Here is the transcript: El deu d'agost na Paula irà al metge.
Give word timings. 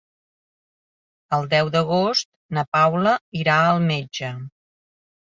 El 1.37 1.45
deu 1.51 1.69
d'agost 1.77 2.31
na 2.61 2.65
Paula 2.79 3.15
irà 3.45 3.63
al 3.71 3.89
metge. 3.89 4.37